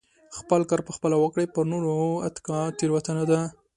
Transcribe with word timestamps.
خپل 0.37 0.61
کار 0.69 0.81
په 0.87 0.91
خپله 0.97 1.15
وکړئ 1.19 1.45
پر 1.53 1.63
نورو 1.71 1.93
اتکا 2.27 2.59
تيروتنه 2.77 3.23
ده. 3.31 3.39